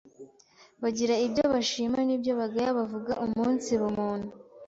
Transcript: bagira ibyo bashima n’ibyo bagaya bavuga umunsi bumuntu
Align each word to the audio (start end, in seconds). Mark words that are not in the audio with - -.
bagira 0.81 1.15
ibyo 1.25 1.43
bashima 1.53 1.97
n’ibyo 2.03 2.31
bagaya 2.39 2.69
bavuga 2.79 3.11
umunsi 3.25 3.69
bumuntu 3.81 4.29